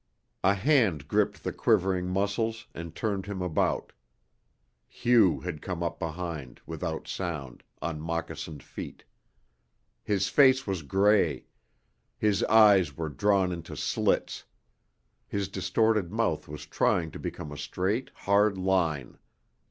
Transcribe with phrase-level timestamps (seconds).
[0.43, 3.91] A hand gripped the quivering muscles and turned him about.
[4.87, 9.03] Hugh had come up behind, without sound, on moccasined feet.
[10.03, 11.45] His face was gray;
[12.17, 14.43] his eyes were drawn into slits;
[15.27, 19.19] his distorted mouth was trying to become a straight, hard line.